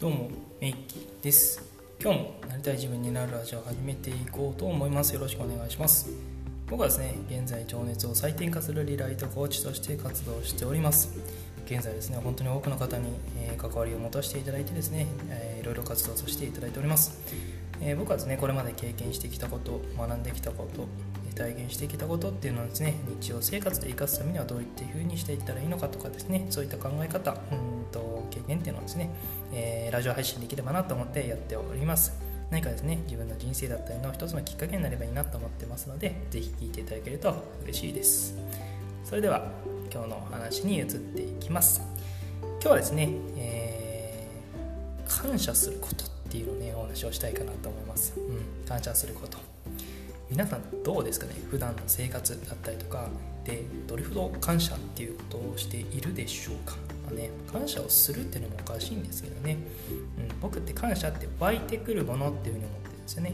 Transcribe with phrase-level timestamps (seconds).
[0.00, 0.30] どうも
[0.62, 1.62] メイキーです。
[2.02, 5.12] 今日もなりたい自分になるラジオを始めていこうと思います。
[5.12, 6.08] よろしくお願いします。
[6.70, 11.18] 僕はですね現在情熱を再転化するリライトコーチとして活動しております。
[11.66, 17.20] 現在ですね本当に多くの方に、え関わりを持たせていただいてですね、えー、いろいろ活動させていただいております、
[17.82, 20.88] えー、僕はですねこれまで経験してきたこと学んできたこと
[21.34, 27.38] 体現してきたことっていうのはですね日常生活で生かすためにはどういった風にしていったらいいのかとかですねそういった考え方うん
[27.92, 29.10] と経験っていうのをですね、
[29.52, 32.12] えー、ラジオ配信できればなと思ってやっております。
[32.50, 38.34] 何かですね自分の人生だったりの一つのきっかけになればいいなと思ってますので是非聞いていただけると嬉しいです。
[39.04, 39.50] それでは
[39.92, 41.80] 今日のお話に移っていきます。
[42.42, 49.49] 今日はですね、えー、感謝することっていうのをねお話をしたいかなと思います、うん、感謝すること。
[50.30, 51.34] 皆さんどうですかね？
[51.50, 53.08] 普段の生活だったりとか。
[53.44, 59.56] でどれほど感謝っていうことをしているでしょうか、まあね、感謝をするっていうのもおかしいんですけどね、
[60.18, 63.32] うん、僕って感謝って湧いてくるものっていうふうに思ってるんですよね、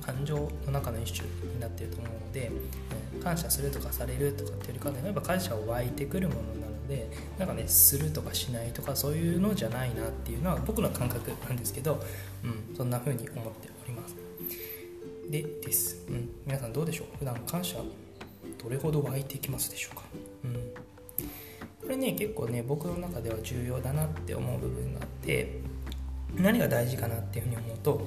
[0.00, 2.50] うん、感情の中の一種になってると思うので、
[3.14, 12.02] うん、感謝するとかされるとかっていうよりかねやっぱ感謝は湧いてくるものなのでなんかねするとかしないとかそういうのじゃないなっていうのは僕の感覚なんですけど、
[12.42, 14.16] うん、そんな風に思っております。
[15.30, 17.06] でです、うん、皆さんどうでしょう？
[17.18, 17.76] 普段感謝
[18.62, 20.02] どれほど湧いてきますでしょうか、
[20.44, 20.54] うん、
[21.82, 25.60] これね結構ね僕の中では重要だなって思う部分があって
[26.34, 28.02] 何が大事かなっていうふうに思うと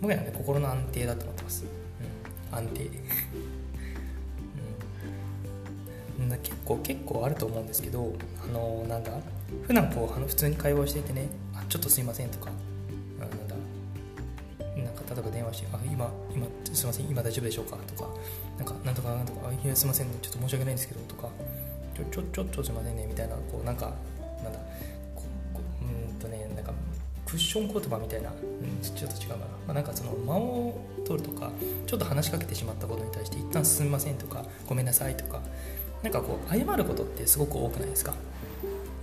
[0.00, 1.64] 僕はね心の安定だと思ってます、
[2.50, 2.90] うん、安定。
[6.18, 9.12] うん、結構結構あると思うんですけどあのなんだ
[9.62, 12.50] 普段こうあの普通に会話していてねあちょっとすいませんとか
[15.08, 18.10] 例えば電話して「あ今今すいません今大丈夫でしょうか?」とか
[18.58, 21.28] 「なんかなんとかなんとかいやすいません、ちょっと申し訳ないんですけど」とか
[21.96, 23.94] 「ちょちょちょっとすいませんね」みたいなこうなんか
[24.42, 24.58] なんだ
[25.14, 25.22] こ
[25.82, 26.72] うんとねなんか
[27.26, 31.50] クッション言葉みたいな、うん、ちょっと違うな、まあ、なんかその間を取るとか
[31.86, 35.40] ちょっと話しかけてしまったことに対して一旦すみませんとかごめんなさいとか
[36.02, 38.14] なんかこう謝ることってすごく多くないですか？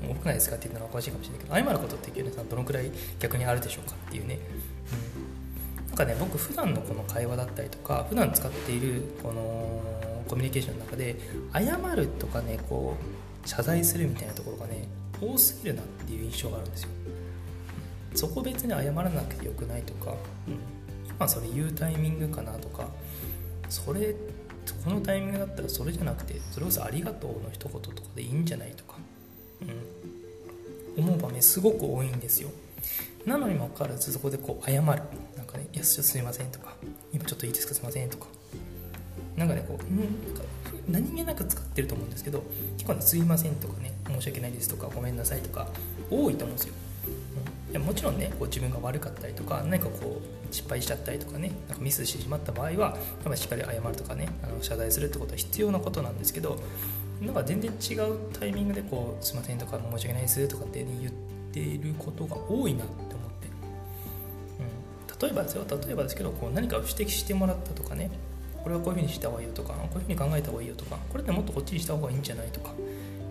[0.07, 4.39] 多くないですかっていうのはおかしいかもしれないけど謝ることってキュさんどのくらい逆にあるでしょうかっていうね、
[4.91, 4.95] う
[5.31, 5.34] ん。
[5.95, 9.81] なんかね僕普段のこの会話だったりとか普段使っているこの
[10.27, 11.15] コミュニケーションの中で
[11.53, 14.89] 謝るとかねこう謝罪するみたいなところがね
[15.21, 16.89] 多すぎるなっていう印象があるんですよ。
[18.13, 20.11] そこ別に謝らなくてよくないとか、
[20.47, 20.57] うん、
[21.15, 22.87] 今それ言うタイミングかなとか
[23.69, 24.13] それ
[24.83, 28.97] このタイミングだったらそれじゃなくてそれこそありがとうの一言とかでいいんじゃないとか、
[30.97, 32.49] うん、思う場面すごく多いんですよ。
[33.25, 35.01] なのにもかかわらずそこでこう謝る。
[35.55, 36.75] かね「いやすいません」とか
[37.13, 38.27] 「今ちょっといいですかすいません」とか。
[39.37, 40.43] なんかねこう、なんか
[40.87, 42.43] 何気なく使ってると思うんですけど
[42.77, 45.67] 結構ね「すいません」とかね「申し訳ないです」とか「ごめんなさい」とか
[46.09, 46.73] 多いと思うんですよ、
[47.67, 56.57] うん、いやもちろんねこう自分が悪かったりとか何かこう失敗しちゃったりとかねなんかミスしてしまった場合はやっぱしっかり謝るとかねあの謝罪するってことは必要なことなんですけど
[57.21, 61.13] なんか全然違うタイミングでこう「すいません」とか「申し訳ないです」とかって、ね、言っ
[61.51, 63.24] ていることが多いなって思
[65.25, 68.11] 例えばですよ例えばですけどこう何かを指摘してもらったとかね
[68.63, 72.71] これはこういうふうにした方がいいよとかこういうふうに考えた方がいいよとかこれってもっとこっちにした方がいいんじゃないとか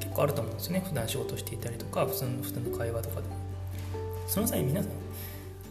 [0.00, 0.84] 結構あると思うんですよね。
[0.86, 3.26] 普段仕事していたりとか普通の普通の会話とかで
[4.26, 4.92] その際皆さん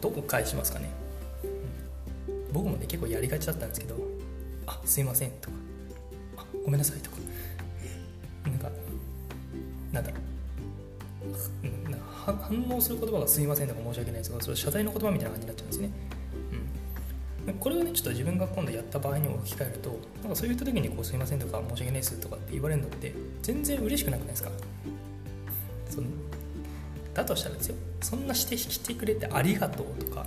[0.00, 0.90] どこ返しますかね、
[1.44, 3.96] うん、僕もね結構やりがちだったんですけど
[4.66, 5.56] あすいませんとか
[6.38, 7.16] あごめんなさいとか。
[8.44, 8.70] なんか
[9.92, 10.20] なんだろう。
[12.24, 15.90] 反応する言葉がすみませんとか申し訳ないですがそれ謝罪の言葉みたいな感じになっちゃうんですね、
[17.64, 24.50] これをねちょっと自分が今度やった場合に置き換えるとなんかそういった時にこうすみませんとか申し訳ないですとかって言われるのって全然嬉しくなくないですか？
[25.88, 26.02] そ
[27.14, 30.26] だとしたらですよそんな指摘してくれてありがとうとか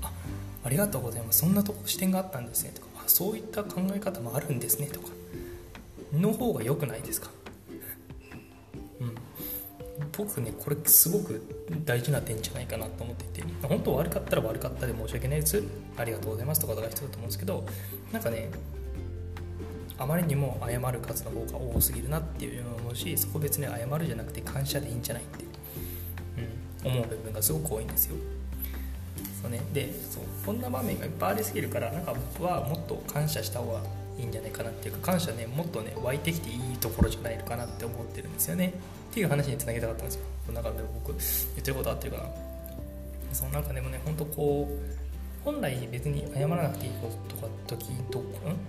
[0.00, 0.10] あ
[0.64, 1.40] ありがとうございます。
[1.40, 5.08] そんなとこ視点があったんですねとかあそういった考え方もあるんですねとか
[6.14, 7.28] の方が良くないですか？
[10.18, 11.40] 僕ねこれすごく
[11.84, 15.62] 大事な点じゃないかなと思っていて本当悪かったら悪かったで申し訳ないです。
[15.96, 17.64] ありがとうございますとかが必要だと思うんですけど
[18.12, 18.50] なんかね
[19.96, 25.44] あまりにも謝る数の方が多すぎるなっていうのを思うしそこ別に謝るじゃなくて感謝でいいんじゃないって、
[26.84, 28.16] うん、思う部分がすごく多いんですよ。
[29.40, 29.60] そうね。
[29.72, 33.82] でそうこんな場面がいっぱいありすぎるからなんか僕はもっと感謝した方が
[34.18, 38.74] いいんじゃないかなっていうか感謝ねもっとね湧いてきていいところじゃないかなって思ってるんですよね。
[39.10, 40.22] っていう話につなげたかったんですよ。
[40.52, 42.24] なんかで僕言ってることあってるかな。
[43.32, 48.24] そのなんかでもね本当こう本来別に謝らなくていいこととか時とん？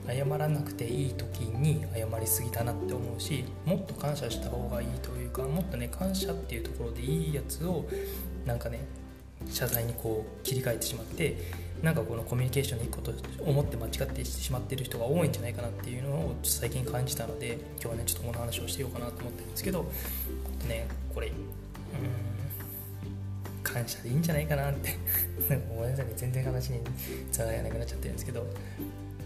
[0.07, 7.85] 謝らなくていい時に謝りすぎたなって思うしもっと感謝した方がいいというかもっとね感謝っていうところでいいやつを
[8.45, 8.79] なんかね
[9.47, 11.37] 謝罪にこう切り替えてしまって
[11.81, 13.13] なんかこのコミュニケーションに行くこと
[13.43, 19.83] 思って間違ってしまってる人が多いんじゃないかなっていうのを最近感じたので今日はねちょっとこの話をしてようかなと思ってるんですけど
[20.67, 21.33] ねこれうん
[23.63, 24.97] 感謝でいいんじゃないかなって。
[25.69, 26.79] ごめんなさいね全然話に
[27.31, 28.45] つながらなくなっちゃってるんですけど。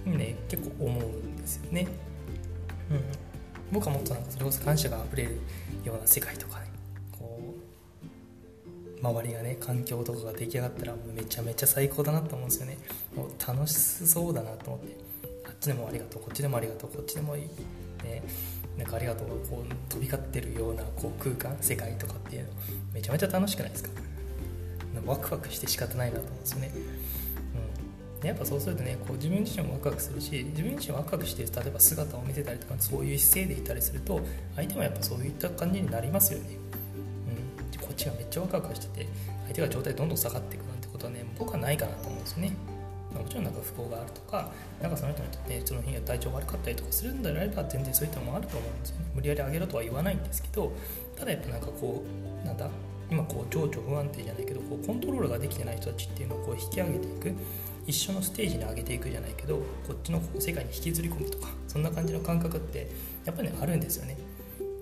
[0.06, 1.88] ね結構思うんですよね。
[2.92, 3.01] うん。
[3.71, 5.38] 僕はもっとなんかそれこそ感謝があふれる
[5.83, 6.62] ような世界とか
[9.03, 12.77] 周りがね環境とかが出来上がったらめちゃめちゃ最高だなと思うんですよね。
[13.15, 14.97] もう楽しそうだなと思って。
[15.45, 17.44] あっちでもありがとうこっちでもありがとうこっちでもいい。
[18.03, 18.23] ね。
[18.77, 22.50] なんかありがとうがこう飛び交ってるようなこう空間世界とかっていうの
[22.94, 23.89] めちゃめちゃ楽しくないですか？
[25.06, 26.71] ワクワクして仕方ないなと思うんですよね、
[28.21, 34.21] うん、やっぱそうするとねこう自分自身もワクワクするし自分自身ワクワクして例えば姿を見せたりとかそういう姿勢でいたりすると
[34.56, 36.45] 相手もやっぱそういった感じになりますよね、
[37.94, 39.07] っちがめっちゃワクワクしてて
[39.44, 42.51] 相手が状態どんどん下がっていくなんてことはね僕はないかなと思うんですよね。
[43.13, 44.51] もちろんなんか不幸があるとか、
[44.81, 49.06] なんかその人にとってその日が体調悪かったりとかするんであれば全然そういったのもあると思うんですよね。
[49.13, 50.74] 無理やりあげろとは言わないんですけど、
[51.16, 52.04] ただやっぱなんかこ
[52.44, 52.68] う、なんだ、
[53.12, 57.34] 今こう情緒不安定じゃないけどこうコントロールができてない人たちっていうのをこう引き上げていく。
[57.86, 62.90] 一緒のステージに上げていくじゃないけどこっちの世界に引きずり込むとかそんな感じの感覚って
[63.25, 64.16] やっぱり、ね、あるんですよね。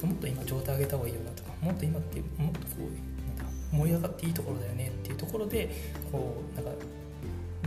[0.05, 5.69] もっと今状態上げた方がいいよなとかもっと今ってもっとこうなんだ燃え上がっていいところだよねっていうところで
[6.11, 6.71] こうなんか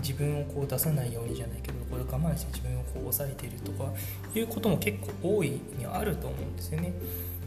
[0.01, 3.91] 自分をこう出さないようにじゃないけどこれ我慢して自分をこう抑えているとか
[4.35, 6.93] いうことも結構多いにあると思うんですよね。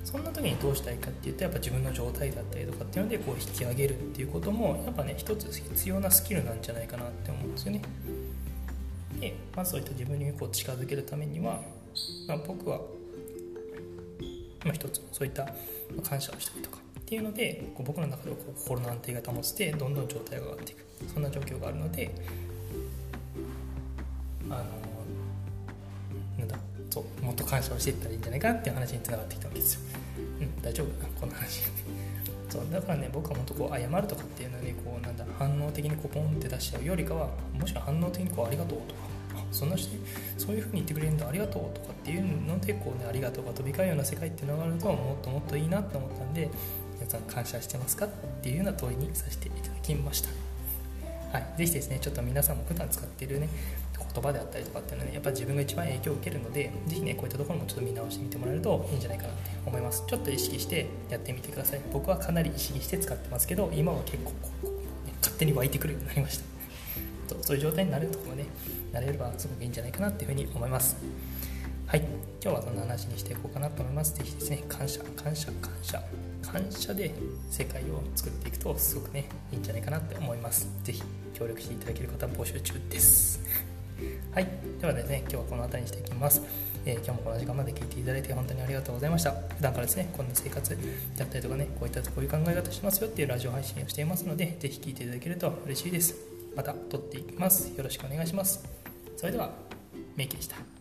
[0.04, 7.81] そんな時にどうしたいかっていうとやっぱ自分の状態だったりとかっていうのでこう引き上げるっていうこともやっぱね一つ必要なスキルなんじゃないかなって思うんですよね
[9.19, 11.60] でまずそういった自分にこう近づけるためには、
[12.25, 12.80] まあ、僕は、
[14.68, 15.48] まあ、一つそういった
[16.04, 22.12] 感謝をしたりとかっていうのでこう僕の中ではこう心の安定が保ててどんどん状態が上がっていくそんな状況があるので
[24.50, 24.64] あの
[26.38, 26.58] なんだ
[26.90, 29.81] そうもっと感謝をしていったらいいんじゃないかっていう話につながってきたわけですよ。
[30.42, 30.88] うん、大丈夫？
[31.02, 31.63] かなこの話。
[32.50, 39.06] そうだからね僕はもっとこう謝るとかっていうのにこうなんだ反応的にこうポンって出しちゃうよりかはもしくは反応的にこうありがとうとか
[39.51, 39.98] そんなして
[40.38, 46.50] そういうふうに言ってくれるんだありがとうとかっていうのでこうねありがとうが飛び交うような世界っていうのがあるともっともっといいなって思ったんで
[47.00, 48.10] 皆さん感謝してますかっ
[48.42, 50.30] ていうような問いにさせていただきました。
[51.31, 53.50] はい、ぜひですねちょっと皆さんも普段使ってるね
[54.13, 60.04] 言葉であったりとかっていうのはねやっぱ自分が一番影響を受けるのでぜひねこういったところもちょっと見直してみてもらえるといいんじゃないかなって思います。
[60.07, 61.81] ちょっと意識してやってみてください。
[61.92, 64.66] 僕はかなり意識して使ってますけど今は結構こう、
[65.06, 66.56] ね、勝手に湧いてくるようになりました。
[67.41, 68.45] そういう状態になるところね
[68.91, 70.97] なれればすごくいいんじゃないかなっていうふうに思います
[71.85, 72.00] はい
[72.41, 76.03] 今日はそんな話にしていこうかなと思いますぜひですね感謝感謝感謝
[76.41, 77.13] 感謝で
[77.50, 81.03] 世界を作っていくとすごくねいいんじゃないかなって思いますぜひ
[81.33, 83.39] 協力していただける方募集中です
[84.31, 84.47] はい。
[84.79, 86.41] ではですね、今日はこの辺りにしていきます。
[86.85, 89.31] えー、今日もこの時間まで聞いていただいて本当にありがとうございました。
[89.31, 90.77] 普段からですね、こんな生活
[91.18, 96.37] だったりとかね、こういったこういう考え方してますよっていうラジオ配信をしていますので、ぜひ聞いていただけると嬉しいです。
[96.57, 97.71] また撮っていきます。
[97.77, 98.68] よろしくお願いします。
[99.15, 99.51] それでは、
[100.15, 100.76] メイキでした。